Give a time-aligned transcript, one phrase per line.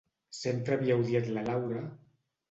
[0.35, 1.83] Sempre havia odiat la Laura...